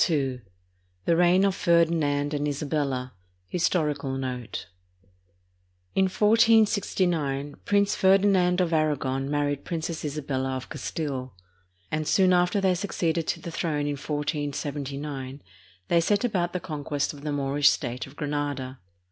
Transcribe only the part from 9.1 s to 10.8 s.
married Princess Isabella of